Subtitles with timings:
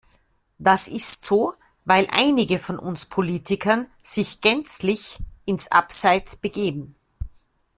[0.57, 1.53] Das ist so,
[1.85, 6.95] weil einige von uns Politikern sich gänzlich ins Abseits begeben.